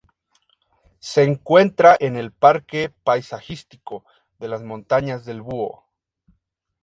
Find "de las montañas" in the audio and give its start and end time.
4.39-5.25